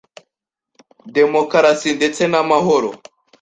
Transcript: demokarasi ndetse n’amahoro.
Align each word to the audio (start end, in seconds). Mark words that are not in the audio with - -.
demokarasi 1.15 1.89
ndetse 1.97 2.21
n’amahoro. 2.31 2.89